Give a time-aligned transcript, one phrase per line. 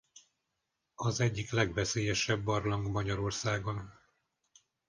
[0.95, 3.93] Az egyik legveszélyesebb barlang Magyarországon.